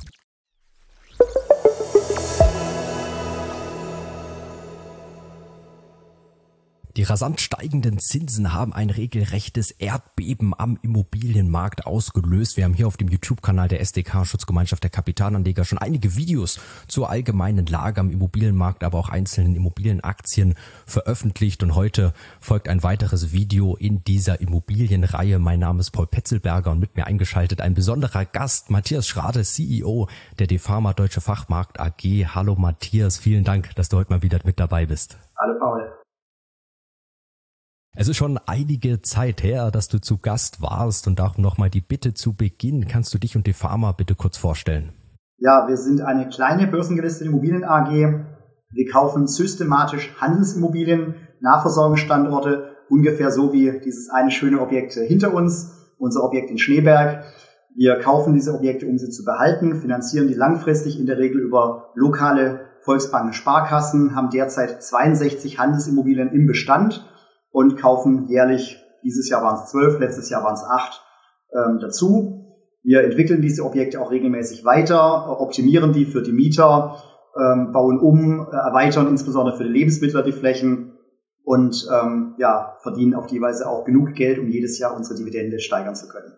you 0.00 0.21
Die 7.02 7.08
rasant 7.08 7.40
steigenden 7.40 7.98
Zinsen 7.98 8.52
haben 8.52 8.72
ein 8.72 8.88
regelrechtes 8.88 9.72
Erdbeben 9.72 10.54
am 10.56 10.78
Immobilienmarkt 10.82 11.84
ausgelöst. 11.84 12.56
Wir 12.56 12.62
haben 12.62 12.74
hier 12.74 12.86
auf 12.86 12.96
dem 12.96 13.08
YouTube-Kanal 13.08 13.66
der 13.66 13.80
SDK 13.80 14.24
Schutzgemeinschaft 14.24 14.84
der 14.84 14.90
Kapitalanleger 14.90 15.64
schon 15.64 15.78
einige 15.78 16.14
Videos 16.14 16.60
zur 16.86 17.10
allgemeinen 17.10 17.66
Lage 17.66 18.00
am 18.00 18.08
Immobilienmarkt, 18.08 18.84
aber 18.84 19.00
auch 19.00 19.08
einzelnen 19.08 19.56
Immobilienaktien 19.56 20.54
veröffentlicht. 20.86 21.64
Und 21.64 21.74
heute 21.74 22.14
folgt 22.38 22.68
ein 22.68 22.84
weiteres 22.84 23.32
Video 23.32 23.74
in 23.74 24.04
dieser 24.04 24.40
Immobilienreihe. 24.40 25.40
Mein 25.40 25.58
Name 25.58 25.80
ist 25.80 25.90
Paul 25.90 26.06
Petzelberger 26.06 26.70
und 26.70 26.78
mit 26.78 26.94
mir 26.94 27.08
eingeschaltet 27.08 27.62
ein 27.62 27.74
besonderer 27.74 28.26
Gast, 28.26 28.70
Matthias 28.70 29.08
Schrade, 29.08 29.42
CEO 29.42 30.08
der 30.38 30.46
DeFarma 30.46 30.92
Deutsche 30.92 31.20
Fachmarkt 31.20 31.80
AG. 31.80 32.04
Hallo 32.28 32.54
Matthias, 32.54 33.18
vielen 33.18 33.42
Dank, 33.42 33.74
dass 33.74 33.88
du 33.88 33.96
heute 33.96 34.12
mal 34.12 34.22
wieder 34.22 34.38
mit 34.44 34.60
dabei 34.60 34.86
bist. 34.86 35.18
Es 37.94 38.08
ist 38.08 38.16
schon 38.16 38.40
einige 38.46 39.02
Zeit 39.02 39.42
her, 39.42 39.70
dass 39.70 39.88
du 39.88 40.00
zu 40.00 40.16
Gast 40.16 40.62
warst 40.62 41.06
und 41.06 41.18
darum 41.18 41.42
nochmal 41.42 41.68
die 41.68 41.82
Bitte 41.82 42.14
zu 42.14 42.34
Beginn. 42.34 42.88
Kannst 42.88 43.12
du 43.12 43.18
dich 43.18 43.36
und 43.36 43.46
die 43.46 43.52
Pharma 43.52 43.92
bitte 43.92 44.14
kurz 44.14 44.38
vorstellen? 44.38 44.92
Ja, 45.36 45.68
wir 45.68 45.76
sind 45.76 46.00
eine 46.00 46.30
kleine 46.30 46.66
börsengelistete 46.66 47.28
Immobilien 47.28 47.64
AG. 47.64 47.90
Wir 47.90 48.90
kaufen 48.90 49.26
systematisch 49.26 50.10
Handelsimmobilien, 50.18 51.16
Nahversorgungsstandorte, 51.40 52.76
ungefähr 52.88 53.30
so 53.30 53.52
wie 53.52 53.78
dieses 53.84 54.08
eine 54.08 54.30
schöne 54.30 54.62
Objekt 54.62 54.94
hinter 54.94 55.34
uns, 55.34 55.92
unser 55.98 56.24
Objekt 56.24 56.50
in 56.50 56.56
Schneeberg. 56.56 57.24
Wir 57.76 57.98
kaufen 57.98 58.32
diese 58.32 58.54
Objekte, 58.54 58.86
um 58.86 58.96
sie 58.96 59.10
zu 59.10 59.22
behalten, 59.22 59.76
finanzieren 59.76 60.28
die 60.28 60.34
langfristig 60.34 60.98
in 60.98 61.04
der 61.04 61.18
Regel 61.18 61.42
über 61.42 61.90
lokale 61.94 62.68
Volksbanken 62.80 63.34
Sparkassen, 63.34 64.14
haben 64.16 64.30
derzeit 64.30 64.82
62 64.82 65.58
Handelsimmobilien 65.58 66.32
im 66.32 66.46
Bestand 66.46 67.06
und 67.52 67.76
kaufen 67.76 68.26
jährlich, 68.28 68.78
dieses 69.04 69.28
Jahr 69.28 69.42
waren 69.42 69.62
es 69.62 69.70
zwölf, 69.70 69.98
letztes 69.98 70.30
Jahr 70.30 70.42
waren 70.42 70.54
es 70.54 70.64
acht, 70.64 71.02
ähm, 71.54 71.78
dazu. 71.80 72.38
Wir 72.82 73.04
entwickeln 73.04 73.42
diese 73.42 73.64
Objekte 73.64 74.00
auch 74.00 74.10
regelmäßig 74.10 74.64
weiter, 74.64 75.40
optimieren 75.40 75.92
die 75.92 76.06
für 76.06 76.22
die 76.22 76.32
Mieter, 76.32 76.96
ähm, 77.36 77.72
bauen 77.72 78.00
um, 78.00 78.40
äh, 78.40 78.56
erweitern 78.56 79.08
insbesondere 79.08 79.56
für 79.56 79.64
die 79.64 79.70
Lebensmittel 79.70 80.22
die 80.22 80.32
Flächen 80.32 80.98
und 81.44 81.88
ähm, 81.92 82.34
ja, 82.38 82.76
verdienen 82.82 83.14
auf 83.14 83.26
die 83.26 83.40
Weise 83.40 83.68
auch 83.68 83.84
genug 83.84 84.14
Geld, 84.14 84.38
um 84.38 84.48
jedes 84.48 84.78
Jahr 84.78 84.96
unsere 84.96 85.18
Dividende 85.18 85.60
steigern 85.60 85.94
zu 85.94 86.08
können. 86.08 86.32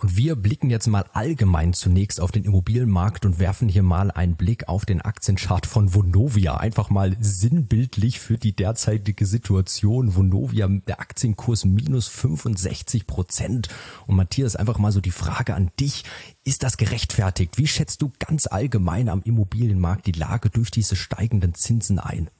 Und 0.00 0.16
wir 0.16 0.34
blicken 0.34 0.70
jetzt 0.70 0.86
mal 0.86 1.04
allgemein 1.12 1.74
zunächst 1.74 2.22
auf 2.22 2.32
den 2.32 2.44
Immobilienmarkt 2.44 3.26
und 3.26 3.38
werfen 3.38 3.68
hier 3.68 3.82
mal 3.82 4.10
einen 4.10 4.34
Blick 4.34 4.66
auf 4.66 4.86
den 4.86 5.02
Aktienchart 5.02 5.66
von 5.66 5.94
Vonovia. 5.94 6.56
Einfach 6.56 6.88
mal 6.88 7.14
sinnbildlich 7.20 8.18
für 8.18 8.38
die 8.38 8.56
derzeitige 8.56 9.26
Situation. 9.26 10.16
Vonovia, 10.16 10.68
der 10.68 11.00
Aktienkurs 11.00 11.66
minus 11.66 12.08
65 12.08 13.06
Prozent. 13.06 13.68
Und 14.06 14.16
Matthias, 14.16 14.56
einfach 14.56 14.78
mal 14.78 14.90
so 14.90 15.02
die 15.02 15.10
Frage 15.10 15.54
an 15.54 15.70
dich. 15.78 16.04
Ist 16.44 16.62
das 16.62 16.78
gerechtfertigt? 16.78 17.58
Wie 17.58 17.66
schätzt 17.66 18.00
du 18.00 18.10
ganz 18.18 18.46
allgemein 18.46 19.10
am 19.10 19.20
Immobilienmarkt 19.22 20.06
die 20.06 20.12
Lage 20.12 20.48
durch 20.48 20.70
diese 20.70 20.96
steigenden 20.96 21.52
Zinsen 21.52 21.98
ein? 21.98 22.30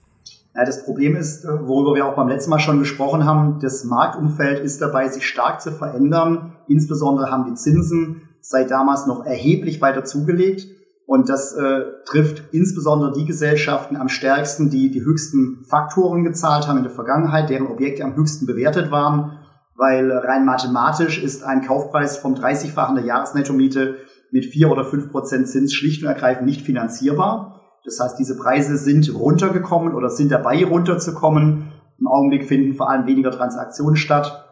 Ja, 0.61 0.67
das 0.67 0.85
Problem 0.85 1.17
ist, 1.17 1.47
äh, 1.47 1.67
worüber 1.67 1.95
wir 1.95 2.05
auch 2.05 2.17
beim 2.17 2.29
letzten 2.29 2.51
Mal 2.51 2.59
schon 2.59 2.81
gesprochen 2.81 3.25
haben, 3.25 3.61
das 3.61 3.85
Marktumfeld 3.85 4.61
ist 4.61 4.83
dabei, 4.83 5.09
sich 5.09 5.27
stark 5.27 5.63
zu 5.63 5.73
verändern. 5.73 6.53
Insbesondere 6.69 7.31
haben 7.31 7.47
die 7.47 7.55
Zinsen 7.55 8.29
seit 8.43 8.71
damals 8.71 9.07
noch 9.07 9.25
erheblich 9.25 9.81
weiter 9.81 10.05
zugelegt. 10.05 10.67
Und 11.07 11.31
das 11.31 11.55
äh, 11.55 11.85
trifft 12.05 12.53
insbesondere 12.53 13.13
die 13.13 13.25
Gesellschaften 13.25 13.97
am 13.97 14.11
stärksten, 14.11 14.69
die 14.69 14.91
die 14.91 15.01
höchsten 15.01 15.65
Faktoren 15.65 16.25
gezahlt 16.25 16.69
haben 16.69 16.77
in 16.77 16.85
der 16.85 16.93
Vergangenheit, 16.93 17.49
deren 17.49 17.69
Objekte 17.69 18.05
am 18.05 18.15
höchsten 18.15 18.45
bewertet 18.45 18.91
waren. 18.91 19.39
Weil 19.77 20.13
rein 20.13 20.45
mathematisch 20.45 21.23
ist 21.23 21.43
ein 21.43 21.63
Kaufpreis 21.63 22.19
vom 22.19 22.35
30-fachen 22.35 22.97
der 22.97 23.07
Jahresnettomiete 23.07 23.97
mit 24.31 24.45
vier 24.45 24.71
oder 24.71 24.85
fünf 24.85 25.11
Prozent 25.11 25.49
Zins 25.49 25.73
schlicht 25.73 26.03
und 26.03 26.09
ergreifend 26.11 26.45
nicht 26.45 26.67
finanzierbar. 26.67 27.60
Das 27.85 27.99
heißt, 28.01 28.19
diese 28.19 28.37
Preise 28.37 28.77
sind 28.77 29.13
runtergekommen 29.15 29.95
oder 29.95 30.11
sind 30.11 30.31
dabei 30.31 30.65
runterzukommen. 30.65 31.73
Im 31.99 32.07
Augenblick 32.07 32.47
finden 32.47 32.75
vor 32.75 32.91
allem 32.91 33.07
weniger 33.07 33.31
Transaktionen 33.31 33.97
statt. 33.97 34.47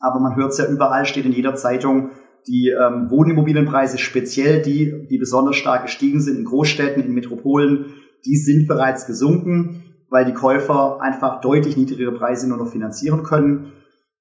Aber 0.00 0.20
man 0.20 0.36
hört 0.36 0.52
es 0.52 0.58
ja 0.58 0.66
überall, 0.66 1.06
steht 1.06 1.26
in 1.26 1.32
jeder 1.32 1.54
Zeitung, 1.54 2.10
die 2.48 2.70
ähm, 2.70 3.08
Wohnimmobilienpreise, 3.10 3.98
speziell 3.98 4.62
die, 4.62 5.06
die 5.08 5.18
besonders 5.18 5.56
stark 5.56 5.82
gestiegen 5.82 6.20
sind 6.20 6.38
in 6.38 6.44
Großstädten, 6.44 7.04
in 7.04 7.14
Metropolen, 7.14 7.86
die 8.24 8.36
sind 8.36 8.66
bereits 8.66 9.06
gesunken, 9.06 9.82
weil 10.10 10.24
die 10.24 10.34
Käufer 10.34 11.00
einfach 11.00 11.40
deutlich 11.40 11.76
niedrigere 11.76 12.12
Preise 12.12 12.48
nur 12.48 12.58
noch 12.58 12.68
finanzieren 12.68 13.22
können. 13.22 13.72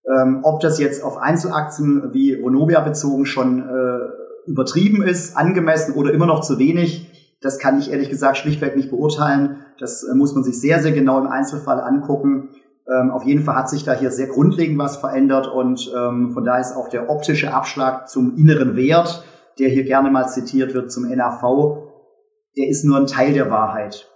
Ähm, 0.05 0.39
ob 0.43 0.61
das 0.61 0.79
jetzt 0.79 1.03
auf 1.03 1.17
Einzelaktien 1.17 2.13
wie 2.13 2.41
Vonovia 2.41 2.81
bezogen 2.81 3.25
schon 3.25 3.59
äh, 3.59 4.49
übertrieben 4.49 5.03
ist, 5.03 5.37
angemessen 5.37 5.93
oder 5.93 6.11
immer 6.13 6.25
noch 6.25 6.41
zu 6.41 6.57
wenig, 6.57 7.10
das 7.41 7.57
kann 7.57 7.79
ich 7.79 7.91
ehrlich 7.91 8.09
gesagt 8.09 8.37
schlichtweg 8.37 8.75
nicht 8.75 8.91
beurteilen. 8.91 9.65
Das 9.79 10.03
äh, 10.03 10.13
muss 10.13 10.33
man 10.33 10.43
sich 10.43 10.59
sehr, 10.59 10.81
sehr 10.81 10.91
genau 10.91 11.19
im 11.19 11.27
Einzelfall 11.27 11.81
angucken. 11.81 12.49
Ähm, 12.87 13.11
auf 13.11 13.23
jeden 13.23 13.43
Fall 13.43 13.55
hat 13.55 13.69
sich 13.69 13.83
da 13.83 13.93
hier 13.93 14.11
sehr 14.11 14.27
grundlegend 14.27 14.77
was 14.77 14.97
verändert 14.97 15.47
und 15.47 15.91
ähm, 15.95 16.31
von 16.31 16.43
daher 16.43 16.61
ist 16.61 16.75
auch 16.75 16.87
der 16.87 17.09
optische 17.09 17.53
Abschlag 17.53 18.09
zum 18.09 18.37
inneren 18.37 18.75
Wert, 18.75 19.23
der 19.59 19.69
hier 19.69 19.83
gerne 19.83 20.09
mal 20.09 20.27
zitiert 20.27 20.73
wird 20.73 20.91
zum 20.91 21.09
NAV, 21.09 21.89
der 22.57 22.67
ist 22.67 22.83
nur 22.83 22.97
ein 22.97 23.07
Teil 23.07 23.33
der 23.33 23.49
Wahrheit. 23.49 24.07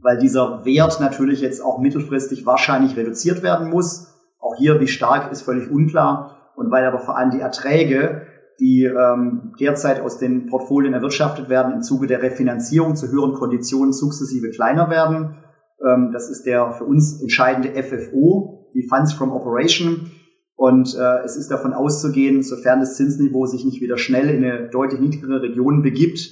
Weil 0.00 0.18
dieser 0.18 0.64
Wert 0.64 1.00
natürlich 1.00 1.40
jetzt 1.40 1.62
auch 1.62 1.78
mittelfristig 1.78 2.44
wahrscheinlich 2.44 2.96
reduziert 2.96 3.42
werden 3.42 3.70
muss. 3.70 4.14
Auch 4.38 4.56
hier, 4.56 4.80
wie 4.80 4.88
stark, 4.88 5.32
ist 5.32 5.42
völlig 5.42 5.70
unklar. 5.70 6.52
Und 6.56 6.70
weil 6.70 6.84
aber 6.84 6.98
vor 6.98 7.16
allem 7.16 7.30
die 7.30 7.40
Erträge 7.40 8.26
die 8.60 8.84
ähm, 8.84 9.52
derzeit 9.58 10.00
aus 10.00 10.18
den 10.18 10.46
Portfolien 10.46 10.94
erwirtschaftet 10.94 11.48
werden, 11.48 11.72
im 11.72 11.82
Zuge 11.82 12.06
der 12.06 12.22
Refinanzierung 12.22 12.96
zu 12.96 13.10
höheren 13.10 13.34
Konditionen 13.34 13.92
sukzessive 13.92 14.50
kleiner 14.50 14.90
werden. 14.90 15.36
Ähm, 15.84 16.10
das 16.12 16.30
ist 16.30 16.44
der 16.44 16.72
für 16.72 16.84
uns 16.84 17.20
entscheidende 17.20 17.70
FFO, 17.82 18.70
die 18.74 18.86
Funds 18.86 19.12
from 19.12 19.32
Operation. 19.32 20.10
Und 20.56 20.96
äh, 20.96 21.24
es 21.24 21.36
ist 21.36 21.50
davon 21.50 21.72
auszugehen, 21.72 22.42
sofern 22.42 22.80
das 22.80 22.96
Zinsniveau 22.96 23.46
sich 23.46 23.64
nicht 23.64 23.80
wieder 23.80 23.98
schnell 23.98 24.28
in 24.28 24.44
eine 24.44 24.68
deutlich 24.68 25.00
niedrigere 25.00 25.42
Region 25.42 25.82
begibt, 25.82 26.30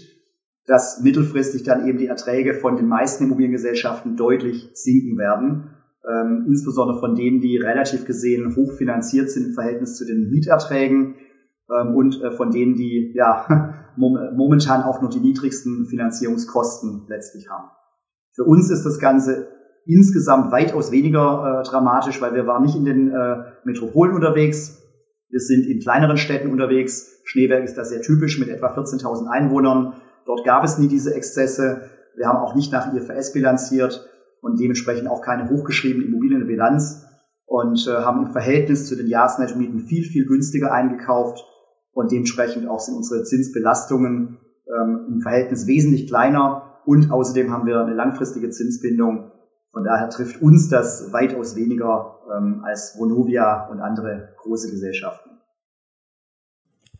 dass 0.66 1.00
mittelfristig 1.02 1.64
dann 1.64 1.88
eben 1.88 1.98
die 1.98 2.06
Erträge 2.06 2.54
von 2.54 2.76
den 2.76 2.86
meisten 2.86 3.24
Immobiliengesellschaften 3.24 4.16
deutlich 4.16 4.70
sinken 4.74 5.18
werden. 5.18 5.70
Ähm, 6.08 6.44
insbesondere 6.48 7.00
von 7.00 7.16
denen, 7.16 7.40
die 7.40 7.56
relativ 7.56 8.04
gesehen 8.04 8.54
hochfinanziert 8.54 9.30
sind 9.30 9.48
im 9.48 9.54
Verhältnis 9.54 9.96
zu 9.96 10.04
den 10.04 10.30
Mieterträgen 10.30 11.14
ähm, 11.70 11.94
und 11.94 12.20
äh, 12.22 12.32
von 12.32 12.50
denen, 12.50 12.74
die 12.74 13.12
ja 13.14 13.84
momentan 13.96 14.82
auch 14.82 15.02
noch 15.02 15.10
die 15.10 15.20
niedrigsten 15.20 15.86
Finanzierungskosten 15.86 17.06
letztlich 17.08 17.48
haben. 17.50 17.68
Für 18.34 18.44
uns 18.44 18.70
ist 18.70 18.84
das 18.84 18.98
Ganze 18.98 19.48
insgesamt 19.84 20.52
weitaus 20.52 20.90
weniger 20.90 21.60
äh, 21.60 21.68
dramatisch, 21.68 22.20
weil 22.22 22.34
wir 22.34 22.46
waren 22.46 22.62
nicht 22.62 22.76
in 22.76 22.84
den 22.84 23.10
äh, 23.10 23.44
Metropolen 23.64 24.14
unterwegs. 24.14 24.78
Wir 25.28 25.40
sind 25.40 25.66
in 25.66 25.80
kleineren 25.80 26.16
Städten 26.16 26.50
unterwegs. 26.50 27.20
Schneeberg 27.24 27.64
ist 27.64 27.76
da 27.76 27.84
sehr 27.84 28.00
typisch 28.00 28.38
mit 28.38 28.48
etwa 28.48 28.68
14.000 28.68 29.28
Einwohnern. 29.28 29.94
Dort 30.26 30.44
gab 30.44 30.64
es 30.64 30.78
nie 30.78 30.88
diese 30.88 31.14
Exzesse. 31.14 31.90
Wir 32.16 32.28
haben 32.28 32.38
auch 32.38 32.54
nicht 32.54 32.72
nach 32.72 32.92
IFRS 32.92 33.32
bilanziert 33.32 34.08
und 34.40 34.60
dementsprechend 34.60 35.08
auch 35.08 35.22
keine 35.22 35.48
hochgeschriebene 35.48 36.06
Immobilienbilanz 36.06 37.06
und 37.46 37.86
äh, 37.86 37.90
haben 37.90 38.26
im 38.26 38.32
Verhältnis 38.32 38.86
zu 38.86 38.96
den 38.96 39.08
Jahresnettomieten 39.08 39.80
viel, 39.80 40.04
viel 40.04 40.26
günstiger 40.26 40.72
eingekauft 40.72 41.44
und 41.92 42.12
dementsprechend 42.12 42.68
auch 42.68 42.80
sind 42.80 42.96
unsere 42.96 43.24
Zinsbelastungen 43.24 44.38
ähm, 44.66 45.06
im 45.08 45.20
Verhältnis 45.20 45.66
wesentlich 45.66 46.06
kleiner 46.06 46.80
und 46.84 47.10
außerdem 47.10 47.50
haben 47.50 47.66
wir 47.66 47.80
eine 47.80 47.94
langfristige 47.94 48.50
Zinsbindung. 48.50 49.30
Von 49.72 49.84
daher 49.84 50.10
trifft 50.10 50.42
uns 50.42 50.68
das 50.68 51.12
weitaus 51.12 51.56
weniger 51.56 52.18
ähm, 52.36 52.62
als 52.64 52.96
Vonovia 52.98 53.68
und 53.68 53.80
andere 53.80 54.34
große 54.38 54.70
Gesellschaften. 54.70 55.31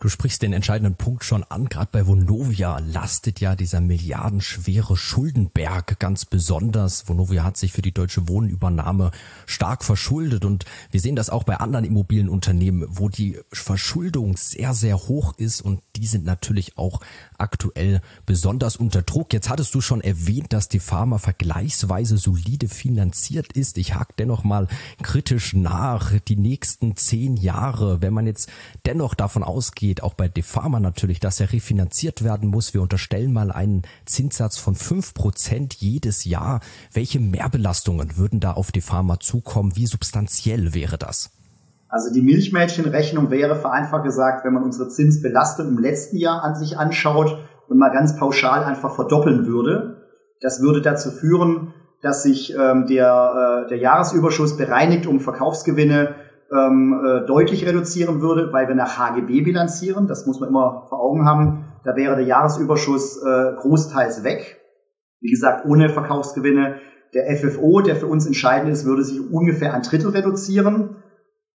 Du 0.02 0.08
sprichst 0.08 0.43
den 0.43 0.52
entscheidenden 0.52 0.96
Punkt 0.96 1.22
schon 1.22 1.44
an. 1.44 1.69
Gerade 1.69 1.90
bei 1.93 2.08
Vonovia 2.08 2.81
lastet 2.81 3.38
ja 3.38 3.54
dieser 3.54 3.81
milliardenschwere 3.81 4.96
Schuldenberg 4.96 6.00
ganz 6.00 6.25
besonders. 6.25 7.08
Vonovia 7.08 7.44
hat 7.44 7.56
sich 7.56 7.72
für 7.72 7.82
die 7.82 7.93
deutsche 7.93 8.26
Wohnübernahme 8.26 9.12
stark 9.46 9.84
verschuldet 9.84 10.44
und 10.44 10.64
wir 10.90 10.99
sehen 10.99 11.14
das 11.14 11.31
auch 11.31 11.44
bei 11.44 11.58
anderen 11.58 11.84
Immobilienunternehmen, 11.84 12.84
wo 12.88 13.08
die 13.08 13.38
Verschuldung 13.52 14.37
sehr, 14.37 14.75
sehr 14.75 14.99
hoch 14.99 15.38
ist 15.38 15.60
und 15.60 15.81
die 15.94 16.08
sind 16.08 16.25
natürlich 16.25 16.76
auch 16.76 17.00
aktuell 17.38 18.00
besonders 18.26 18.75
unter 18.75 19.02
Druck. 19.02 19.32
Jetzt 19.32 19.50
hattest 19.50 19.72
du 19.72 19.81
schon 19.81 20.00
erwähnt, 20.00 20.52
dass 20.52 20.69
die 20.69 20.81
Pharma 20.81 21.19
vergleichsweise 21.19 22.19
solide 22.19 22.66
finanziert 22.66 23.52
ist. 23.52 23.78
Ich 23.78 23.94
hake 23.94 24.14
dennoch 24.19 24.43
mal 24.43 24.66
kritisch 25.02 25.55
nach. 25.55 26.12
Die 26.26 26.37
nächsten 26.37 26.96
zehn 26.96 27.37
Jahre, 27.37 28.02
wenn 28.02 28.12
man 28.12 28.26
jetzt 28.26 28.50
dennoch 28.84 29.14
davon 29.14 29.44
ausgeht, 29.44 29.91
ausgeht, 29.92 30.02
auch 30.02 30.14
bei 30.14 30.28
Defama 30.28 30.80
natürlich, 30.80 31.20
dass 31.20 31.40
er 31.40 31.52
refinanziert 31.52 32.24
werden 32.24 32.48
muss. 32.48 32.74
Wir 32.74 32.82
unterstellen 32.82 33.32
mal 33.32 33.50
einen 33.50 33.82
Zinssatz 34.06 34.58
von 34.58 34.74
fünf 34.74 35.14
Prozent 35.14 35.74
jedes 35.74 36.24
Jahr. 36.24 36.60
Welche 36.92 37.20
Mehrbelastungen 37.20 38.16
würden 38.16 38.40
da 38.40 38.52
auf 38.52 38.72
Defama 38.72 39.20
zukommen? 39.20 39.72
Wie 39.76 39.86
substanziell 39.86 40.74
wäre 40.74 40.98
das? 40.98 41.30
Also 41.88 42.12
die 42.12 42.22
Milchmädchenrechnung 42.22 43.30
wäre 43.30 43.56
vereinfacht 43.56 44.04
gesagt, 44.04 44.44
wenn 44.44 44.54
man 44.54 44.62
unsere 44.62 44.88
Zinsbelastung 44.88 45.68
im 45.68 45.78
letzten 45.78 46.16
Jahr 46.16 46.42
an 46.42 46.54
sich 46.54 46.78
anschaut 46.78 47.38
und 47.68 47.78
mal 47.78 47.90
ganz 47.90 48.16
pauschal 48.16 48.64
einfach 48.64 48.94
verdoppeln 48.94 49.46
würde. 49.46 50.08
Das 50.40 50.62
würde 50.62 50.80
dazu 50.80 51.10
führen, 51.10 51.74
dass 52.00 52.22
sich 52.22 52.54
ähm, 52.54 52.86
der, 52.86 53.64
äh, 53.64 53.68
der 53.68 53.78
Jahresüberschuss 53.78 54.56
bereinigt 54.56 55.06
um 55.06 55.20
Verkaufsgewinne 55.20 56.14
ähm, 56.52 57.00
äh, 57.04 57.26
deutlich 57.26 57.66
reduzieren 57.66 58.20
würde, 58.20 58.52
weil 58.52 58.69
wir 58.69 58.75
nach 58.75 58.99
HGB 58.99 59.40
bilanzieren. 59.43 60.06
Das 60.06 60.26
muss 60.26 60.40
man 60.40 60.49
immer 60.49 60.87
vor 60.88 61.00
Augen 61.00 61.25
haben. 61.25 61.64
Da 61.84 61.96
wäre 61.96 62.16
der 62.16 62.26
Jahresüberschuss 62.26 63.22
äh, 63.22 63.54
großteils 63.56 64.22
weg. 64.25 64.60
Wie 65.20 65.31
gesagt, 65.31 65.64
ohne 65.64 65.88
Verkaufsgewinne. 65.88 66.76
Der 67.14 67.37
FFO, 67.37 67.81
der 67.81 67.96
für 67.96 68.06
uns 68.06 68.26
entscheidend 68.26 68.70
ist, 68.70 68.87
würde 68.87 69.04
sich 69.04 69.20
ungefähr 69.31 69.75
ein 69.75 69.82
Drittel 69.82 70.10
reduzieren. 70.10 70.96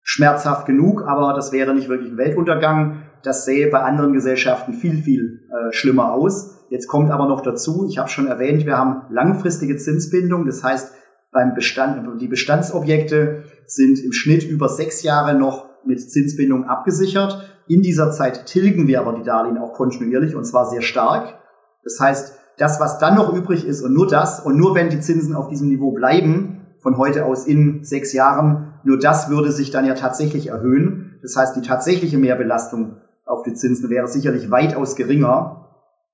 Schmerzhaft 0.03 0.67
genug, 0.67 1.03
aber 1.07 1.35
das 1.35 1.51
wäre 1.51 1.75
nicht 1.75 1.89
wirklich 1.89 2.13
ein 2.13 2.19
Weltuntergang. 2.19 3.03
Das 3.23 3.45
sähe 3.45 3.69
bei 3.71 3.81
anderen 3.81 4.13
Gesellschaften 4.13 4.73
viel, 4.73 5.03
viel 5.03 5.41
äh, 5.51 5.73
schlimmer 5.73 6.13
aus. 6.13 6.67
Jetzt 6.69 6.87
kommt 6.89 7.11
aber 7.11 7.27
noch 7.27 7.41
dazu, 7.41 7.87
ich 7.89 7.99
habe 7.99 8.09
schon 8.09 8.27
erwähnt, 8.27 8.67
wir 8.67 8.77
haben 8.77 9.03
langfristige 9.11 9.77
Zinsbindung. 9.77 10.47
Das 10.47 10.63
heißt, 10.63 10.95
beim 11.33 11.55
Bestand, 11.55 12.21
die 12.21 12.29
Bestandsobjekte 12.29 13.45
sind 13.67 14.03
im 14.03 14.13
Schnitt 14.13 14.45
über 14.45 14.69
sechs 14.69 15.03
Jahre 15.03 15.35
noch 15.35 15.67
mit 15.85 16.01
Zinsbindung 16.01 16.65
abgesichert. 16.65 17.51
In 17.69 17.83
dieser 17.83 18.11
Zeit 18.11 18.47
tilgen 18.47 18.87
wir 18.87 19.01
aber 19.01 19.13
die 19.13 19.23
Darlehen 19.23 19.59
auch 19.59 19.73
kontinuierlich 19.73 20.35
und 20.35 20.45
zwar 20.45 20.69
sehr 20.69 20.83
stark. 20.83 21.39
Das 21.85 21.99
heißt, 22.01 22.39
das, 22.59 22.81
was 22.81 22.99
dann 22.99 23.17
noch 23.17 23.33
übrig 23.33 23.67
ist 23.67 23.83
und 23.83 23.93
nur 23.93 24.07
das 24.07 24.41
und 24.41 24.57
nur 24.57 24.75
wenn 24.75 24.89
die 24.89 25.01
Zinsen 25.01 25.35
auf 25.35 25.49
diesem 25.49 25.69
Niveau 25.69 25.93
bleiben, 25.93 26.67
von 26.81 26.99
heute 26.99 27.25
aus 27.25 27.47
in 27.47 27.85
sechs 27.85 28.13
Jahren, 28.13 28.75
nur 28.85 28.99
das 28.99 29.29
würde 29.29 29.51
sich 29.51 29.71
dann 29.71 29.87
ja 29.87 29.95
tatsächlich 29.95 30.49
erhöhen. 30.49 31.19
Das 31.23 31.37
heißt, 31.37 31.57
die 31.57 31.63
tatsächliche 31.63 32.19
Mehrbelastung 32.19 32.99
auf 33.25 33.43
die 33.43 33.55
Zinsen 33.55 33.91
wäre 33.91 34.07
sicherlich 34.07 34.51
weitaus 34.51 34.95
geringer. 34.95 35.67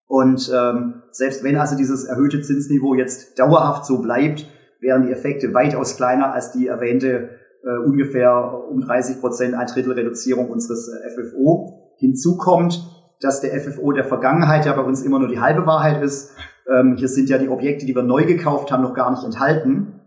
Und 0.06 0.50
ähm, 0.54 1.02
selbst 1.10 1.44
wenn 1.44 1.56
also 1.56 1.76
dieses 1.76 2.04
erhöhte 2.04 2.40
Zinsniveau 2.40 2.94
jetzt 2.94 3.38
dauerhaft 3.38 3.84
so 3.84 4.00
bleibt, 4.00 4.46
wären 4.80 5.02
die 5.02 5.12
Effekte 5.12 5.54
weitaus 5.54 5.96
kleiner 5.96 6.32
als 6.32 6.52
die 6.52 6.66
erwähnte 6.66 7.30
äh, 7.64 7.78
ungefähr 7.84 8.64
um 8.70 8.80
30 8.80 9.20
Prozent, 9.20 9.54
ein 9.54 9.66
Drittel 9.66 9.92
Reduzierung 9.92 10.50
unseres 10.50 10.88
äh, 10.88 11.10
FFO. 11.10 11.92
Hinzu 11.96 12.36
kommt, 12.36 12.82
dass 13.20 13.40
der 13.40 13.58
FFO 13.60 13.92
der 13.92 14.04
Vergangenheit 14.04 14.66
ja 14.66 14.72
bei 14.72 14.82
uns 14.82 15.02
immer 15.02 15.18
nur 15.18 15.28
die 15.28 15.40
halbe 15.40 15.66
Wahrheit 15.66 16.02
ist. 16.02 16.36
Ähm, 16.68 16.96
hier 16.96 17.08
sind 17.08 17.28
ja 17.28 17.38
die 17.38 17.48
Objekte, 17.48 17.86
die 17.86 17.94
wir 17.94 18.02
neu 18.02 18.24
gekauft 18.24 18.72
haben, 18.72 18.82
noch 18.82 18.94
gar 18.94 19.10
nicht 19.10 19.24
enthalten. 19.24 20.00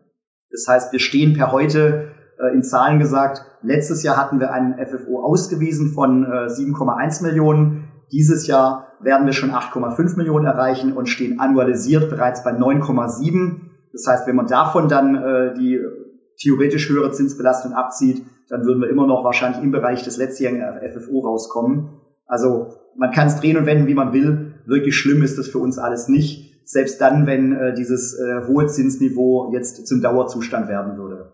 Das 0.51 0.67
heißt, 0.67 0.91
wir 0.91 0.99
stehen 0.99 1.33
per 1.33 1.51
heute 1.51 2.09
äh, 2.39 2.53
in 2.53 2.63
Zahlen 2.63 2.99
gesagt, 2.99 3.45
letztes 3.61 4.03
Jahr 4.03 4.17
hatten 4.17 4.39
wir 4.39 4.51
einen 4.51 4.75
FFO 4.85 5.23
ausgewiesen 5.23 5.93
von 5.93 6.25
äh, 6.25 6.47
7,1 6.47 7.23
Millionen. 7.23 7.89
Dieses 8.11 8.47
Jahr 8.47 8.93
werden 8.99 9.25
wir 9.25 9.33
schon 9.33 9.51
8,5 9.51 10.17
Millionen 10.17 10.45
erreichen 10.45 10.93
und 10.93 11.07
stehen 11.07 11.39
annualisiert 11.39 12.09
bereits 12.09 12.43
bei 12.43 12.51
9,7. 12.51 13.61
Das 13.93 14.07
heißt, 14.07 14.27
wenn 14.27 14.35
man 14.35 14.47
davon 14.47 14.87
dann 14.89 15.15
äh, 15.15 15.53
die 15.53 15.79
theoretisch 16.37 16.89
höhere 16.89 17.11
Zinsbelastung 17.11 17.73
abzieht, 17.73 18.23
dann 18.49 18.65
würden 18.65 18.81
wir 18.81 18.89
immer 18.89 19.07
noch 19.07 19.23
wahrscheinlich 19.23 19.63
im 19.63 19.71
Bereich 19.71 20.03
des 20.03 20.17
letztjährigen 20.17 20.63
FFO 20.91 21.19
rauskommen. 21.21 22.01
Also 22.25 22.73
man 22.97 23.11
kann 23.11 23.27
es 23.27 23.39
drehen 23.39 23.57
und 23.57 23.65
wenden, 23.65 23.87
wie 23.87 23.93
man 23.93 24.13
will. 24.13 24.55
Wirklich 24.65 24.95
schlimm 24.95 25.23
ist 25.23 25.37
das 25.37 25.47
für 25.47 25.59
uns 25.59 25.77
alles 25.77 26.07
nicht. 26.07 26.53
Selbst 26.65 26.99
dann, 26.99 27.27
wenn 27.27 27.53
äh, 27.53 27.73
dieses 27.75 28.17
äh, 28.17 28.47
hohe 28.47 28.67
Zinsniveau 28.67 29.53
jetzt 29.53 29.85
zum 29.87 30.01
Dauerzustand 30.01 30.67
werden 30.67 30.97
würde. 30.97 31.33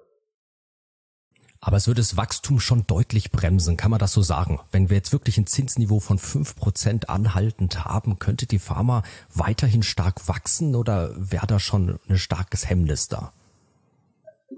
Aber 1.63 1.77
es 1.77 1.87
würde 1.87 2.01
das 2.01 2.17
Wachstum 2.17 2.59
schon 2.59 2.87
deutlich 2.87 3.31
bremsen, 3.31 3.77
kann 3.77 3.91
man 3.91 3.99
das 3.99 4.13
so 4.13 4.23
sagen? 4.23 4.59
Wenn 4.71 4.89
wir 4.89 4.97
jetzt 4.97 5.13
wirklich 5.13 5.37
ein 5.37 5.45
Zinsniveau 5.45 5.99
von 5.99 6.17
fünf 6.17 6.55
Prozent 6.55 7.09
anhaltend 7.09 7.85
haben, 7.85 8.17
könnte 8.17 8.47
die 8.47 8.57
Pharma 8.57 9.03
weiterhin 9.33 9.83
stark 9.83 10.27
wachsen 10.27 10.75
oder 10.75 11.13
wäre 11.15 11.45
da 11.45 11.59
schon 11.59 11.99
ein 12.09 12.17
starkes 12.17 12.67
Hemmnis 12.67 13.09
da? 13.09 13.31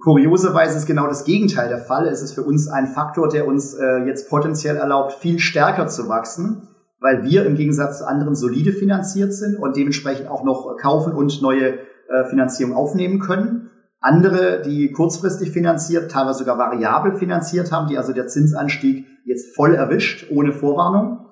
Kurioserweise 0.02 0.78
ist 0.78 0.86
genau 0.86 1.08
das 1.08 1.24
Gegenteil 1.24 1.70
der 1.70 1.78
Fall. 1.78 2.08
Es 2.08 2.22
ist 2.22 2.34
für 2.34 2.44
uns 2.44 2.68
ein 2.68 2.88
Faktor, 2.88 3.30
der 3.30 3.48
uns 3.48 3.74
äh, 3.74 4.06
jetzt 4.06 4.30
potenziell 4.30 4.78
erlaubt, 4.78 5.14
viel 5.14 5.40
stärker 5.40 5.88
zu 5.88 6.10
wachsen, 6.10 6.68
weil 7.00 7.24
wir 7.24 7.46
im 7.46 7.56
Gegensatz 7.56 8.00
zu 8.00 8.08
anderen 8.08 8.36
solide 8.36 8.72
finanziert 8.72 9.34
sind 9.34 9.58
und 9.58 9.78
dementsprechend 9.78 10.28
auch 10.30 10.44
noch 10.44 10.78
kaufen 10.82 11.14
und 11.14 11.42
neue 11.42 11.80
äh, 12.10 12.26
Finanzierung 12.30 12.74
aufnehmen 12.76 13.20
können. 13.20 13.70
Andere, 14.02 14.62
die 14.62 14.92
kurzfristig 14.92 15.52
finanziert, 15.52 16.12
teilweise 16.12 16.40
sogar 16.40 16.58
variabel 16.58 17.16
finanziert 17.16 17.72
haben, 17.72 17.88
die 17.88 17.98
also 17.98 18.12
der 18.12 18.28
Zinsanstieg 18.28 19.06
jetzt 19.26 19.56
voll 19.56 19.76
erwischt, 19.76 20.30
ohne 20.30 20.52
Vorwarnung, 20.52 21.26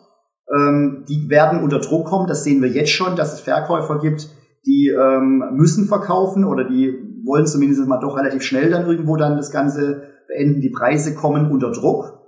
ähm, 0.53 1.03
die 1.09 1.29
werden 1.29 1.61
unter 1.61 1.79
Druck 1.79 2.07
kommen. 2.07 2.27
Das 2.27 2.43
sehen 2.43 2.61
wir 2.61 2.69
jetzt 2.69 2.91
schon, 2.91 3.15
dass 3.15 3.33
es 3.33 3.41
Verkäufer 3.41 3.99
gibt, 3.99 4.29
die 4.65 4.87
ähm, 4.87 5.43
müssen 5.53 5.87
verkaufen 5.87 6.45
oder 6.45 6.63
die 6.63 7.10
wollen 7.25 7.47
zumindest 7.47 7.85
mal 7.87 7.99
doch 7.99 8.17
relativ 8.17 8.43
schnell 8.43 8.69
dann 8.69 8.87
irgendwo 8.87 9.15
dann 9.15 9.37
das 9.37 9.51
Ganze 9.51 10.03
beenden. 10.27 10.61
Die 10.61 10.69
Preise 10.69 11.13
kommen 11.15 11.51
unter 11.51 11.71
Druck 11.71 12.19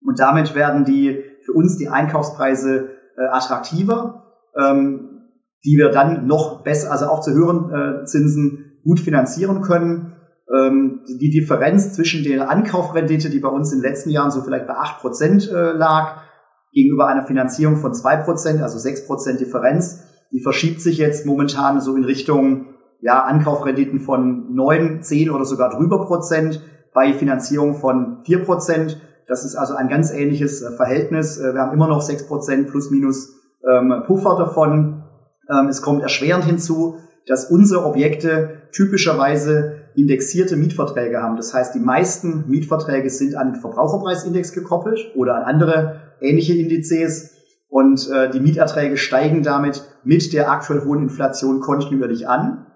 und 0.00 0.18
damit 0.18 0.54
werden 0.54 0.84
die 0.84 1.24
für 1.44 1.52
uns 1.52 1.76
die 1.76 1.88
Einkaufspreise 1.88 2.90
äh, 3.16 3.28
attraktiver, 3.30 4.24
ähm, 4.58 5.28
die 5.64 5.76
wir 5.76 5.90
dann 5.90 6.26
noch 6.26 6.62
besser, 6.62 6.90
also 6.90 7.06
auch 7.06 7.20
zu 7.20 7.32
höheren 7.32 7.70
äh, 7.70 8.04
Zinsen 8.04 8.80
gut 8.84 9.00
finanzieren 9.00 9.62
können. 9.62 10.16
Ähm, 10.52 11.00
die 11.06 11.30
Differenz 11.30 11.94
zwischen 11.94 12.24
der 12.24 12.50
Ankaufrendite, 12.50 13.30
die 13.30 13.38
bei 13.38 13.48
uns 13.48 13.72
in 13.72 13.80
den 13.80 13.88
letzten 13.88 14.10
Jahren 14.10 14.30
so 14.30 14.42
vielleicht 14.42 14.66
bei 14.66 14.74
acht 14.74 15.00
Prozent 15.00 15.50
äh, 15.50 15.72
lag, 15.72 16.22
gegenüber 16.72 17.06
einer 17.06 17.26
Finanzierung 17.26 17.76
von 17.76 17.94
zwei 17.94 18.16
Prozent, 18.16 18.62
also 18.62 18.78
sechs 18.78 19.06
Prozent 19.06 19.40
Differenz, 19.40 20.04
die 20.32 20.40
verschiebt 20.40 20.80
sich 20.80 20.98
jetzt 20.98 21.26
momentan 21.26 21.80
so 21.80 21.94
in 21.94 22.04
Richtung 22.04 22.71
ja, 23.02 23.24
Ankaufrenditen 23.24 24.00
von 24.00 24.54
neun, 24.54 25.02
zehn 25.02 25.30
oder 25.30 25.44
sogar 25.44 25.70
drüber 25.70 26.06
Prozent 26.06 26.62
bei 26.94 27.12
Finanzierung 27.12 27.74
von 27.74 28.22
vier 28.24 28.44
Prozent. 28.44 29.00
Das 29.26 29.44
ist 29.44 29.56
also 29.56 29.74
ein 29.74 29.88
ganz 29.88 30.12
ähnliches 30.12 30.62
äh, 30.62 30.72
Verhältnis. 30.72 31.38
Äh, 31.38 31.52
wir 31.52 31.60
haben 31.60 31.72
immer 31.72 31.88
noch 31.88 32.00
sechs 32.00 32.26
Prozent 32.26 32.68
plus 32.68 32.90
minus 32.90 33.34
ähm, 33.68 34.04
Puffer 34.06 34.36
davon. 34.38 35.02
Ähm, 35.50 35.68
es 35.68 35.82
kommt 35.82 36.02
erschwerend 36.02 36.44
hinzu, 36.44 36.96
dass 37.26 37.50
unsere 37.50 37.84
Objekte 37.84 38.62
typischerweise 38.72 39.82
indexierte 39.94 40.56
Mietverträge 40.56 41.20
haben. 41.20 41.36
Das 41.36 41.52
heißt, 41.52 41.74
die 41.74 41.80
meisten 41.80 42.44
Mietverträge 42.48 43.10
sind 43.10 43.36
an 43.36 43.52
den 43.52 43.60
Verbraucherpreisindex 43.60 44.52
gekoppelt 44.52 45.12
oder 45.14 45.36
an 45.36 45.42
andere 45.42 46.00
ähnliche 46.20 46.54
Indizes 46.54 47.32
und 47.68 48.08
äh, 48.10 48.30
die 48.30 48.40
Mieterträge 48.40 48.96
steigen 48.96 49.42
damit 49.42 49.82
mit 50.04 50.32
der 50.32 50.50
aktuell 50.50 50.84
hohen 50.84 51.02
Inflation 51.02 51.60
kontinuierlich 51.60 52.28
an. 52.28 52.66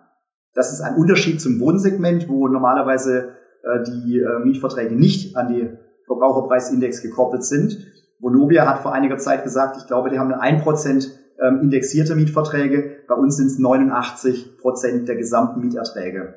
Das 0.56 0.72
ist 0.72 0.80
ein 0.80 0.96
Unterschied 0.96 1.40
zum 1.40 1.60
Wohnsegment, 1.60 2.28
wo 2.30 2.48
normalerweise 2.48 3.34
äh, 3.62 3.84
die 3.84 4.18
äh, 4.18 4.38
Mietverträge 4.42 4.96
nicht 4.96 5.36
an 5.36 5.48
die 5.48 5.68
Verbraucherpreisindex 6.06 7.02
gekoppelt 7.02 7.44
sind. 7.44 7.76
Vonovia 8.20 8.66
hat 8.66 8.80
vor 8.80 8.94
einiger 8.94 9.18
Zeit 9.18 9.44
gesagt, 9.44 9.76
ich 9.76 9.86
glaube, 9.86 10.08
die 10.08 10.18
haben 10.18 10.32
eine 10.32 10.60
1% 10.62 11.10
ähm, 11.40 11.60
indexierte 11.60 12.14
Mietverträge. 12.14 13.04
Bei 13.06 13.14
uns 13.14 13.36
sind 13.36 13.48
es 13.48 13.58
89 13.58 14.56
Prozent 14.58 15.06
der 15.08 15.16
gesamten 15.16 15.60
Mieterträge. 15.60 16.36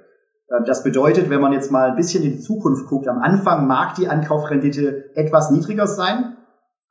Äh, 0.50 0.64
das 0.66 0.84
bedeutet, 0.84 1.30
wenn 1.30 1.40
man 1.40 1.54
jetzt 1.54 1.72
mal 1.72 1.92
ein 1.92 1.96
bisschen 1.96 2.22
in 2.26 2.34
die 2.34 2.40
Zukunft 2.40 2.88
guckt, 2.88 3.08
am 3.08 3.20
Anfang 3.20 3.68
mag 3.68 3.96
die 3.96 4.10
Ankaufrendite 4.10 5.16
etwas 5.16 5.50
niedriger 5.50 5.88
sein, 5.88 6.36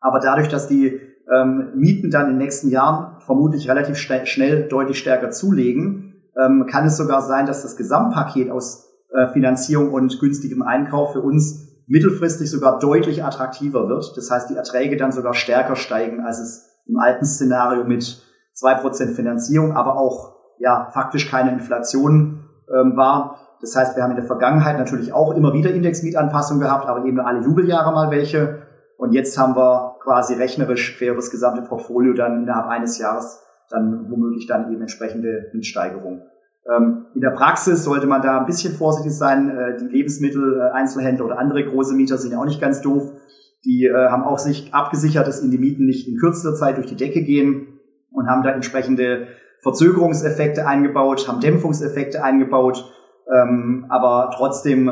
aber 0.00 0.20
dadurch, 0.20 0.49
dass 0.49 0.66
die 0.66 0.99
ähm, 1.30 1.73
Mieten 1.75 2.11
dann 2.11 2.26
in 2.26 2.32
den 2.32 2.38
nächsten 2.38 2.70
Jahren 2.70 3.20
vermutlich 3.20 3.68
relativ 3.68 3.99
schnell 3.99 4.66
deutlich 4.68 4.99
stärker 4.99 5.30
zulegen, 5.30 6.08
ähm, 6.38 6.66
kann 6.71 6.87
es 6.87 6.97
sogar 6.97 7.23
sein, 7.23 7.47
dass 7.47 7.62
das 7.62 7.76
Gesamtpaket 7.76 8.50
aus 8.50 8.88
äh, 9.12 9.28
Finanzierung 9.28 9.92
und 9.92 10.21
günstigem 10.21 10.62
Einkauf 10.62 11.12
für 11.12 11.21
uns 11.21 11.68
mittelfristig 11.87 12.50
sogar 12.50 12.78
deutlich 12.78 13.25
attraktiver 13.25 13.88
wird. 13.88 14.16
Das 14.16 14.30
heißt, 14.30 14.50
die 14.50 14.57
Erträge 14.57 14.97
dann 14.97 15.12
sogar 15.12 15.35
stärker 15.35 15.75
steigen, 15.75 16.21
als 16.21 16.38
es 16.38 16.68
im 16.87 16.99
alten 16.99 17.25
Szenario 17.25 17.85
mit 17.85 18.23
zwei 18.52 18.75
Prozent 18.75 19.16
Finanzierung, 19.16 19.73
aber 19.73 19.97
auch 19.97 20.37
ja 20.59 20.90
faktisch 20.92 21.30
keine 21.30 21.52
Inflation 21.52 22.45
ähm, 22.68 22.97
war. 22.97 23.40
Das 23.61 23.75
heißt, 23.75 23.97
wir 23.97 24.02
haben 24.02 24.11
in 24.11 24.16
der 24.16 24.26
Vergangenheit 24.26 24.78
natürlich 24.78 25.12
auch 25.12 25.35
immer 25.35 25.52
wieder 25.52 25.71
Indexmietanpassungen 25.71 26.62
gehabt, 26.62 26.87
aber 26.87 27.04
eben 27.04 27.21
alle 27.21 27.40
Jubeljahre 27.40 27.92
mal 27.92 28.11
welche. 28.11 28.62
Und 28.97 29.12
jetzt 29.12 29.38
haben 29.38 29.57
wir 29.57 29.97
quasi 30.02 30.35
rechnerisch 30.35 30.97
für 30.97 31.14
das 31.14 31.30
gesamte 31.30 31.62
Portfolio 31.62 32.14
dann 32.14 32.42
innerhalb 32.42 32.66
eines 32.66 32.99
Jahres 32.99 33.42
dann 33.70 34.10
womöglich 34.10 34.46
dann 34.46 34.72
eben 34.72 34.80
entsprechende 34.80 35.50
Mietsteigerung. 35.52 36.22
Ähm, 36.68 37.06
in 37.14 37.20
der 37.20 37.30
Praxis 37.30 37.84
sollte 37.84 38.06
man 38.06 38.22
da 38.22 38.38
ein 38.38 38.46
bisschen 38.46 38.75
vorsichtig 38.75 39.12
sein. 39.12 39.48
Äh, 39.48 39.76
die 39.78 39.87
Lebensmittel, 39.87 40.58
äh, 40.58 40.75
Einzelhändler 40.75 41.26
oder 41.26 41.38
andere 41.38 41.64
große 41.64 41.94
Mieter 41.94 42.18
sind 42.18 42.32
ja 42.32 42.38
auch 42.38 42.44
nicht 42.44 42.60
ganz 42.60 42.82
doof. 42.82 43.12
Die 43.64 43.87
äh, 43.87 44.08
haben 44.08 44.22
auch 44.22 44.38
sich 44.38 44.72
abgesichert, 44.75 45.26
dass 45.26 45.42
ihnen 45.42 45.50
die 45.50 45.58
Mieten 45.58 45.87
nicht 45.87 46.08
in 46.08 46.18
kürzester 46.18 46.54
Zeit 46.54 46.76
durch 46.76 46.87
die 46.87 46.96
Decke 46.96 47.22
gehen 47.22 47.78
und 48.12 48.28
haben 48.28 48.42
da 48.42 48.50
entsprechende 48.50 49.28
Verzögerungseffekte 49.62 50.66
eingebaut, 50.66 51.26
haben 51.26 51.40
Dämpfungseffekte 51.40 52.22
eingebaut. 52.22 52.92
Ähm, 53.30 53.87
aber 53.88 54.30
trotzdem, 54.34 54.90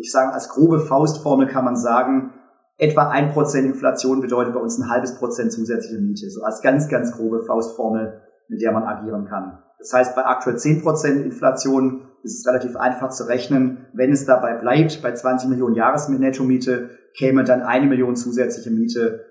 ich 0.00 0.12
sage, 0.12 0.32
als 0.32 0.48
grobe 0.48 0.78
Faustformel 0.78 1.48
kann 1.48 1.64
man 1.64 1.74
sagen, 1.74 2.34
etwa 2.78 3.08
ein 3.08 3.32
Prozent 3.32 3.66
Inflation 3.66 4.20
bedeutet 4.20 4.54
bei 4.54 4.60
uns 4.60 4.78
ein 4.78 4.88
halbes 4.88 5.16
Prozent 5.16 5.52
zusätzliche 5.52 6.00
Miete. 6.00 6.30
So 6.30 6.42
als 6.42 6.62
ganz, 6.62 6.88
ganz 6.88 7.12
grobe 7.12 7.42
Faustformel, 7.42 8.22
mit 8.48 8.62
der 8.62 8.72
man 8.72 8.84
agieren 8.84 9.26
kann. 9.26 9.58
Das 9.78 9.92
heißt, 9.92 10.16
bei 10.16 10.24
aktuell 10.24 10.56
10% 10.56 11.22
Inflation 11.22 12.08
ist 12.22 12.40
es 12.40 12.46
relativ 12.46 12.76
einfach 12.76 13.10
zu 13.10 13.24
rechnen. 13.24 13.86
Wenn 13.92 14.12
es 14.12 14.24
dabei 14.24 14.54
bleibt, 14.54 15.02
bei 15.02 15.12
20 15.12 15.50
Millionen 15.50 15.74
Jahresnetto-Miete, 15.74 16.90
käme 17.16 17.44
dann 17.44 17.62
eine 17.62 17.86
Million 17.86 18.16
zusätzliche 18.16 18.70
Miete 18.70 19.24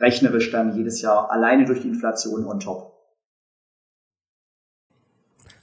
rechnerisch 0.00 0.50
dann 0.50 0.74
jedes 0.74 1.02
Jahr 1.02 1.30
alleine 1.30 1.66
durch 1.66 1.82
die 1.82 1.88
Inflation 1.88 2.46
on 2.46 2.60
top. 2.60 2.99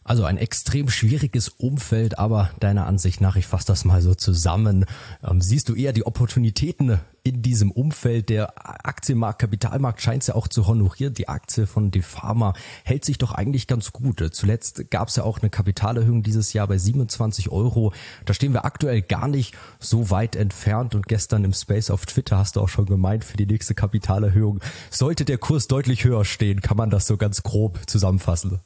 Also 0.08 0.24
ein 0.24 0.38
extrem 0.38 0.90
schwieriges 0.90 1.50
Umfeld, 1.50 2.18
aber 2.18 2.50
deiner 2.62 2.88
Ansicht 2.88 3.20
nach, 3.20 3.36
ich 3.36 3.46
fasse 3.46 3.68
das 3.68 3.84
mal 3.84 4.02
so 4.02 4.16
zusammen, 4.16 4.86
ähm, 5.22 5.42
siehst 5.42 5.68
du 5.68 5.76
eher 5.76 5.92
die 5.92 6.06
Opportunitäten 6.06 7.02
in 7.24 7.42
diesem 7.42 7.72
Umfeld. 7.72 8.30
Der 8.30 8.54
Aktienmarkt, 8.88 9.40
Kapitalmarkt 9.40 10.02
scheint 10.02 10.24
es 10.24 10.28
ja 10.28 10.36
auch 10.36 10.48
zu 10.48 10.66
honorieren. 10.66 11.14
Die 11.14 11.28
Aktie 11.28 11.68
von 11.68 11.92
Defama 11.92 12.54
hält 12.86 13.04
sich 13.04 13.18
doch 13.18 13.34
eigentlich 13.34 13.68
ganz 13.68 13.92
gut. 13.92 14.24
Zuletzt 14.32 14.90
gab 14.92 15.10
es 15.10 15.18
ja 15.18 15.24
auch 15.24 15.42
eine 15.42 15.50
Kapitalerhöhung 15.50 16.24
dieses 16.24 16.54
Jahr 16.54 16.68
bei 16.68 16.78
27 16.78 17.50
Euro. 17.50 17.92
Da 18.24 18.34
stehen 18.34 18.54
wir 18.54 18.64
aktuell 18.64 19.02
gar 19.02 19.28
nicht 19.28 19.58
so 19.78 20.10
weit 20.10 20.38
entfernt. 20.38 20.96
Und 20.96 21.08
gestern 21.08 21.44
im 21.44 21.52
Space 21.52 21.90
auf 21.90 22.06
Twitter 22.06 22.38
hast 22.38 22.56
du 22.56 22.62
auch 22.62 22.70
schon 22.70 22.86
gemeint, 22.86 23.26
für 23.26 23.36
die 23.36 23.46
nächste 23.46 23.76
Kapitalerhöhung 23.76 24.62
sollte 24.90 25.26
der 25.26 25.38
Kurs 25.38 25.68
deutlich 25.68 26.06
höher 26.06 26.24
stehen. 26.24 26.62
Kann 26.62 26.78
man 26.78 26.92
das 26.92 27.08
so 27.08 27.18
ganz 27.18 27.44
grob 27.44 27.78
zusammenfassen? 27.88 28.62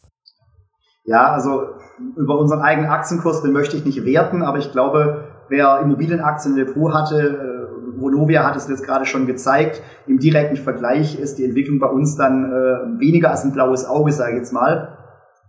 Ja, 1.04 1.32
also 1.32 1.70
über 2.16 2.38
unseren 2.38 2.62
eigenen 2.62 2.90
Aktienkurs, 2.90 3.42
den 3.42 3.54
möchte 3.54 3.76
ich 3.76 3.86
nicht 3.86 4.06
werten, 4.06 4.44
aber 4.44 4.60
ich 4.60 4.72
glaube, 4.72 5.26
wer 5.50 5.80
Immobilienaktien 5.80 6.56
im 6.56 6.66
Depot 6.66 6.94
hatte, 6.94 7.20
äh, 7.20 8.00
Vonovia 8.00 8.46
hat 8.46 8.56
es 8.56 8.68
jetzt 8.68 8.84
gerade 8.84 9.06
schon 9.06 9.26
gezeigt, 9.26 9.82
im 10.08 10.20
direkten 10.20 10.58
Vergleich 10.58 11.20
ist 11.20 11.38
die 11.38 11.46
Entwicklung 11.46 11.80
bei 11.80 11.88
uns 11.88 12.16
dann 12.16 12.46
äh, 12.46 13.00
weniger 13.00 13.32
als 13.32 13.44
ein 13.44 13.52
blaues 13.52 13.86
Auge, 13.86 14.12
sage 14.12 14.32
ich 14.32 14.38
jetzt 14.38 14.54
mal. 14.54 14.98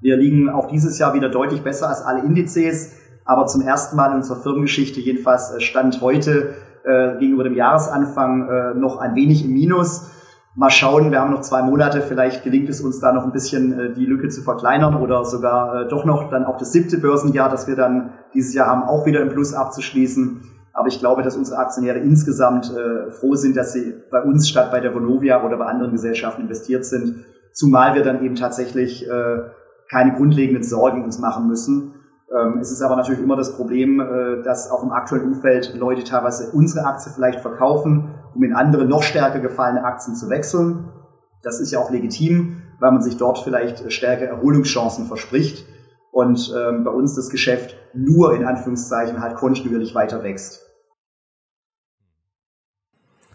Wir 0.01 0.17
liegen 0.17 0.49
auch 0.49 0.67
dieses 0.69 0.99
Jahr 0.99 1.15
wieder 1.15 1.29
deutlich 1.29 1.63
besser 1.63 1.89
als 1.89 2.03
alle 2.03 2.23
Indizes, 2.23 2.97
aber 3.25 3.47
zum 3.47 3.63
ersten 3.63 3.97
Mal 3.97 4.11
in 4.11 4.17
unserer 4.17 4.41
Firmengeschichte, 4.41 5.01
jedenfalls 5.01 5.53
äh, 5.53 5.61
Stand 5.61 6.01
heute 6.01 6.55
äh, 6.85 7.19
gegenüber 7.19 7.45
dem 7.45 7.55
Jahresanfang 7.55 8.49
äh, 8.49 8.75
noch 8.75 8.99
ein 8.99 9.15
wenig 9.15 9.45
im 9.45 9.53
Minus 9.53 10.11
mal 10.55 10.71
schauen, 10.71 11.11
wir 11.11 11.21
haben 11.21 11.31
noch 11.31 11.41
zwei 11.41 11.63
Monate, 11.63 12.03
vielleicht 12.03 12.45
gelingt 12.45 12.69
es 12.69 12.81
uns 12.81 13.01
da 13.01 13.13
noch 13.13 13.25
ein 13.25 13.33
bisschen 13.33 13.79
äh, 13.79 13.93
die 13.93 14.05
Lücke 14.05 14.29
zu 14.29 14.43
verkleinern 14.43 14.97
oder 14.97 15.25
sogar 15.25 15.83
äh, 15.83 15.89
doch 15.89 16.05
noch 16.05 16.31
dann 16.31 16.45
auch 16.45 16.59
das 16.59 16.73
siebte 16.73 16.99
Börsenjahr, 16.99 17.49
das 17.49 17.67
wir 17.67 17.77
dann 17.77 18.13
dieses 18.35 18.53
Jahr 18.55 18.67
haben, 18.67 18.83
auch 18.83 19.07
wieder 19.07 19.21
im 19.21 19.31
Plus 19.31 19.55
abzuschließen. 19.55 20.43
Aber 20.75 20.89
ich 20.89 21.01
glaube, 21.01 21.23
dass 21.23 21.37
unsere 21.37 21.59
Aktionäre 21.59 21.99
insgesamt 21.99 22.73
äh, 22.75 23.11
froh 23.11 23.35
sind, 23.35 23.57
dass 23.57 23.73
sie 23.73 23.95
bei 24.11 24.23
uns 24.23 24.49
statt 24.49 24.71
bei 24.71 24.81
der 24.81 24.95
Vonovia 24.95 25.45
oder 25.45 25.57
bei 25.57 25.67
anderen 25.67 25.93
Gesellschaften 25.93 26.43
investiert 26.43 26.85
sind, 26.85 27.25
zumal 27.53 27.95
wir 27.95 28.03
dann 28.03 28.23
eben 28.25 28.35
tatsächlich 28.35 29.09
äh, 29.09 29.39
keine 29.91 30.15
grundlegenden 30.15 30.65
Sorgen 30.65 31.05
uns 31.05 31.19
machen 31.19 31.47
müssen. 31.47 31.95
Ähm, 32.35 32.59
es 32.59 32.73
ist 32.73 32.83
aber 32.83 32.97
natürlich 32.97 33.23
immer 33.23 33.37
das 33.37 33.55
Problem, 33.57 34.01
äh, 34.01 34.43
dass 34.43 34.71
auch 34.71 34.83
im 34.83 34.93
aktuellen 34.93 35.27
Umfeld 35.27 35.75
Leute 35.79 36.05
teilweise 36.05 36.51
unsere 36.53 36.87
Aktie 36.87 37.13
vielleicht 37.15 37.41
verkaufen 37.41 38.09
um 38.35 38.43
in 38.43 38.55
andere 38.55 38.85
noch 38.85 39.03
stärker 39.03 39.41
gefallene 39.41 39.85
Aktien 39.85 40.17
zu 40.17 40.29
wechseln. 40.29 40.91
Das 41.43 41.61
ist 41.61 41.73
ja 41.73 41.81
auch 41.81 41.91
legitim, 41.91 42.63
weil 42.79 42.93
man 42.93 43.03
sich 43.03 43.17
dort 43.17 43.39
vielleicht 43.39 43.93
stärker 43.93 44.27
Erholungschancen 44.27 45.07
verspricht 45.07 45.67
und 46.13 46.53
ähm, 46.57 46.85
bei 46.85 46.91
uns 46.91 47.15
das 47.15 47.31
Geschäft 47.31 47.77
nur 47.95 48.35
in 48.35 48.45
Anführungszeichen 48.45 49.21
halt 49.21 49.37
kontinuierlich 49.37 49.95
weiter 49.95 50.23
wächst. 50.23 50.61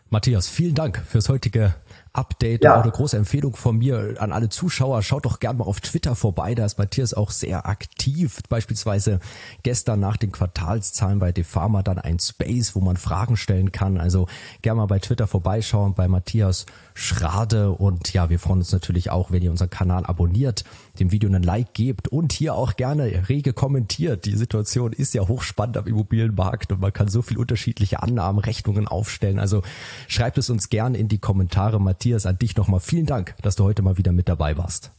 Matthias, 0.09 0.47
vielen 0.47 0.73
Dank 0.73 0.97
fürs 1.05 1.27
heutige 1.27 1.75
Update 2.17 2.63
ja. 2.63 2.81
eine 2.81 2.91
große 2.91 3.17
Empfehlung 3.17 3.55
von 3.55 3.77
mir 3.77 4.15
an 4.19 4.31
alle 4.31 4.49
Zuschauer. 4.49 5.01
Schaut 5.03 5.25
doch 5.25 5.39
gerne 5.39 5.59
mal 5.59 5.65
auf 5.65 5.81
Twitter 5.81 6.15
vorbei, 6.15 6.55
da 6.55 6.65
ist 6.65 6.77
Matthias 6.77 7.13
auch 7.13 7.31
sehr 7.31 7.67
aktiv. 7.67 8.39
Beispielsweise 8.49 9.19
gestern 9.63 9.99
nach 9.99 10.17
den 10.17 10.31
Quartalszahlen 10.31 11.19
bei 11.19 11.31
Defama 11.31 11.83
dann 11.83 11.99
ein 11.99 12.19
Space, 12.19 12.75
wo 12.75 12.81
man 12.81 12.97
Fragen 12.97 13.37
stellen 13.37 13.71
kann. 13.71 13.97
Also 13.97 14.27
gerne 14.61 14.81
mal 14.81 14.87
bei 14.87 14.99
Twitter 14.99 15.27
vorbeischauen 15.27 15.93
bei 15.93 16.07
Matthias 16.07 16.65
Schrade 16.93 17.71
und 17.71 18.13
ja, 18.13 18.29
wir 18.29 18.39
freuen 18.39 18.59
uns 18.59 18.71
natürlich 18.71 19.11
auch, 19.11 19.31
wenn 19.31 19.43
ihr 19.43 19.51
unseren 19.51 19.69
Kanal 19.69 20.05
abonniert, 20.05 20.63
dem 20.99 21.11
Video 21.11 21.29
einen 21.29 21.43
Like 21.43 21.73
gebt 21.73 22.07
und 22.07 22.33
hier 22.33 22.55
auch 22.55 22.75
gerne 22.75 23.29
rege 23.29 23.53
kommentiert. 23.53 24.25
Die 24.25 24.35
Situation 24.35 24.93
ist 24.93 25.13
ja 25.13 25.27
hochspannend 25.27 25.77
am 25.77 25.85
Immobilienmarkt 25.85 26.71
und 26.71 26.81
man 26.81 26.91
kann 26.91 27.07
so 27.07 27.21
viel 27.21 27.37
unterschiedliche 27.37 28.01
Annahmen, 28.01 28.39
Rechnungen 28.39 28.87
aufstellen. 28.87 29.37
Also 29.37 29.61
schreibt 30.07 30.39
es 30.39 30.49
uns 30.49 30.69
gerne 30.69 30.97
in 30.97 31.07
die 31.07 31.19
Kommentare. 31.19 31.79
Matthias, 31.79 32.06
an 32.25 32.37
dich 32.37 32.55
nochmal 32.57 32.79
vielen 32.79 33.05
Dank, 33.05 33.35
dass 33.43 33.55
du 33.55 33.63
heute 33.63 33.81
mal 33.81 33.97
wieder 33.97 34.11
mit 34.11 34.29
dabei 34.29 34.57
warst. 34.57 34.91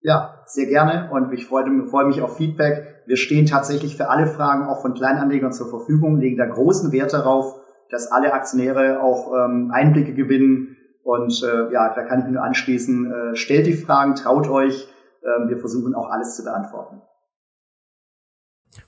Ja, 0.00 0.42
sehr 0.46 0.66
gerne 0.66 1.10
und 1.10 1.32
ich 1.32 1.46
freue, 1.46 1.64
freue, 1.86 2.06
mich 2.06 2.20
auf 2.20 2.36
Feedback. 2.36 3.02
Wir 3.06 3.16
stehen 3.16 3.46
tatsächlich 3.46 3.96
für 3.96 4.08
alle 4.10 4.26
Fragen 4.26 4.66
auch 4.66 4.82
von 4.82 4.94
Kleinanlegern 4.94 5.52
zur 5.52 5.70
Verfügung, 5.70 6.18
legen 6.18 6.36
da 6.36 6.46
großen 6.46 6.92
Wert 6.92 7.14
darauf, 7.14 7.56
dass 7.90 8.12
alle 8.12 8.32
Aktionäre 8.34 9.02
auch 9.02 9.32
ähm, 9.32 9.70
Einblicke 9.72 10.14
gewinnen 10.14 10.76
und 11.02 11.42
äh, 11.42 11.72
ja, 11.72 11.94
da 11.94 12.02
kann 12.02 12.20
ich 12.20 12.26
nur 12.26 12.42
anschließen. 12.42 13.12
Äh, 13.12 13.36
stellt 13.36 13.66
die 13.66 13.74
Fragen, 13.74 14.14
traut 14.14 14.48
euch. 14.48 14.88
Äh, 15.22 15.48
wir 15.48 15.58
versuchen 15.58 15.94
auch 15.94 16.10
alles 16.10 16.36
zu 16.36 16.44
beantworten. 16.44 17.02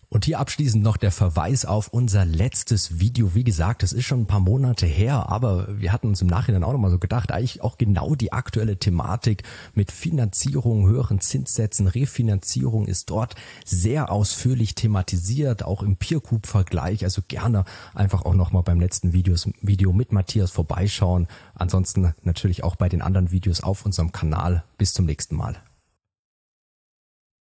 Und 0.08 0.24
hier 0.24 0.38
abschließend 0.38 0.84
noch 0.84 0.96
der 0.96 1.10
Verweis 1.10 1.64
auf 1.64 1.88
unser 1.88 2.24
letztes 2.24 3.00
Video. 3.00 3.34
Wie 3.34 3.42
gesagt, 3.42 3.82
es 3.82 3.92
ist 3.92 4.04
schon 4.04 4.20
ein 4.20 4.26
paar 4.26 4.40
Monate 4.40 4.86
her, 4.86 5.28
aber 5.28 5.80
wir 5.80 5.92
hatten 5.92 6.06
uns 6.06 6.22
im 6.22 6.28
Nachhinein 6.28 6.62
auch 6.62 6.72
nochmal 6.72 6.92
so 6.92 6.98
gedacht, 6.98 7.32
eigentlich 7.32 7.60
auch 7.62 7.76
genau 7.76 8.14
die 8.14 8.32
aktuelle 8.32 8.78
Thematik 8.78 9.42
mit 9.74 9.90
Finanzierung, 9.90 10.86
höheren 10.86 11.20
Zinssätzen, 11.20 11.88
Refinanzierung 11.88 12.86
ist 12.86 13.10
dort 13.10 13.34
sehr 13.64 14.12
ausführlich 14.12 14.76
thematisiert, 14.76 15.64
auch 15.64 15.82
im 15.82 15.96
Peer-Group-Vergleich. 15.96 17.02
Also 17.02 17.22
gerne 17.26 17.64
einfach 17.94 18.24
auch 18.24 18.34
nochmal 18.34 18.62
beim 18.62 18.80
letzten 18.80 19.12
Videos, 19.12 19.48
Video 19.60 19.92
mit 19.92 20.12
Matthias 20.12 20.52
vorbeischauen. 20.52 21.26
Ansonsten 21.54 22.14
natürlich 22.22 22.62
auch 22.62 22.76
bei 22.76 22.88
den 22.88 23.02
anderen 23.02 23.32
Videos 23.32 23.60
auf 23.60 23.84
unserem 23.84 24.12
Kanal. 24.12 24.62
Bis 24.78 24.92
zum 24.92 25.06
nächsten 25.06 25.34
Mal. 25.34 25.56